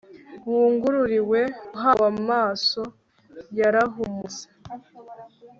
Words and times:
Wugururiwe 0.49 1.41
uwawe 1.75 2.05
Amaso 2.13 2.81
yarahumutse 3.59 4.43